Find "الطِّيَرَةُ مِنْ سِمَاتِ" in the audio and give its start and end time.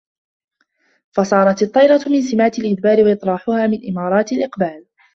1.61-2.59